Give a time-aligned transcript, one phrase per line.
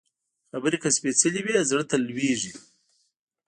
[0.51, 2.33] خبرې که سپېڅلې وي، زړه ته لوري